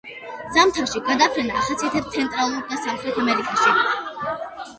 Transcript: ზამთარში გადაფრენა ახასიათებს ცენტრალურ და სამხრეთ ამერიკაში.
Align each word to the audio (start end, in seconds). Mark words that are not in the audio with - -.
ზამთარში 0.53 1.01
გადაფრენა 1.09 1.59
ახასიათებს 1.59 2.09
ცენტრალურ 2.15 2.65
და 2.73 2.81
სამხრეთ 2.87 3.21
ამერიკაში. 3.27 3.77